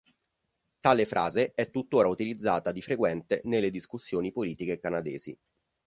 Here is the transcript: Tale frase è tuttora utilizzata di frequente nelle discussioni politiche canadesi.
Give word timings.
Tale 0.79 1.05
frase 1.05 1.51
è 1.53 1.69
tuttora 1.69 2.07
utilizzata 2.07 2.71
di 2.71 2.81
frequente 2.81 3.41
nelle 3.43 3.69
discussioni 3.69 4.31
politiche 4.31 4.79
canadesi. 4.79 5.37